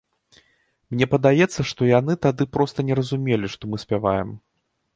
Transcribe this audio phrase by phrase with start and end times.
[0.93, 4.37] Мне падаецца, што яны тады проста не разумелі, што мы спяваем.